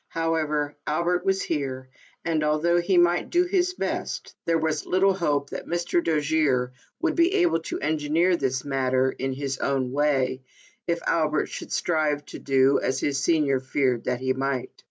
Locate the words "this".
8.35-8.65